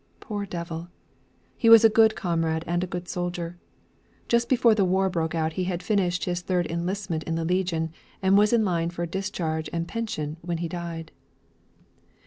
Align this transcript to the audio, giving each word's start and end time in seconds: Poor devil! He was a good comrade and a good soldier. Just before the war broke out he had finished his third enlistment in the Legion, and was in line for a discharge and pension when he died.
Poor 0.19 0.47
devil! 0.47 0.87
He 1.55 1.69
was 1.69 1.85
a 1.85 1.87
good 1.87 2.15
comrade 2.15 2.63
and 2.65 2.83
a 2.83 2.87
good 2.87 3.07
soldier. 3.07 3.59
Just 4.27 4.49
before 4.49 4.73
the 4.73 4.83
war 4.83 5.11
broke 5.11 5.35
out 5.35 5.53
he 5.53 5.65
had 5.65 5.83
finished 5.83 6.25
his 6.25 6.41
third 6.41 6.65
enlistment 6.71 7.21
in 7.25 7.35
the 7.35 7.45
Legion, 7.45 7.91
and 8.19 8.35
was 8.35 8.51
in 8.51 8.65
line 8.65 8.89
for 8.89 9.03
a 9.03 9.07
discharge 9.07 9.69
and 9.71 9.87
pension 9.87 10.37
when 10.41 10.57
he 10.57 10.67
died. 10.67 11.11